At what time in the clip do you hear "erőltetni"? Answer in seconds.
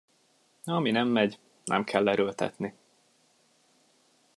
2.09-2.73